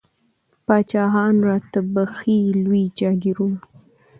[0.65, 3.59] پاچاهان را ته بخښي لوی جاګیرونه